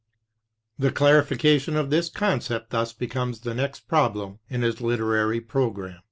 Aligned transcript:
The 0.79 0.91
clarification 0.91 1.75
of 1.75 1.91
this 1.91 2.09
concept 2.09 2.71
thus 2.71 2.91
becomes 2.91 3.41
the 3.41 3.53
next 3.53 3.81
problem 3.87 4.39
in 4.49 4.63
his 4.63 4.81
literary 4.81 5.39
program. 5.39 5.99